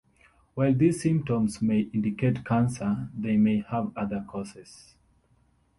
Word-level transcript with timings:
While 0.55 0.73
these 0.73 1.03
symptoms 1.03 1.61
may 1.61 1.81
indicate 1.81 2.43
cancer, 2.43 3.07
they 3.15 3.37
may 3.37 3.59
have 3.69 3.95
other 3.95 4.25
causes. 4.27 4.95